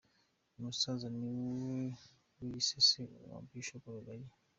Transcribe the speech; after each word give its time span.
Uyu 0.51 0.63
musaza 0.65 1.07
niwe 1.17 1.41
wiyise 2.39 2.77
Se 2.89 3.01
wa 3.29 3.37
Bishop 3.49 3.83
Rugagi. 3.95 4.31